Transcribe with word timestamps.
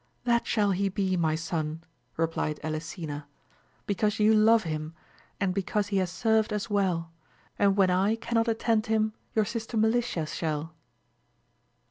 That 0.23 0.47
shall 0.47 0.71
he 0.71 0.89
be, 0.89 1.15
my 1.15 1.35
son, 1.35 1.83
replied 2.17 2.59
Elisena, 2.63 3.27
because 3.85 4.17
you 4.17 4.33
love 4.33 4.63
him 4.63 4.95
and 5.39 5.53
because 5.53 5.89
he 5.89 5.97
has 5.97 6.09
served 6.09 6.51
us 6.51 6.71
well, 6.71 7.11
and 7.59 7.77
when 7.77 7.91
I 7.91 8.15
cannot 8.15 8.47
attend 8.47 8.87
him, 8.87 9.13
your 9.35 9.45
sister 9.45 9.77
Melicia 9.77 10.25
shall. 10.25 10.73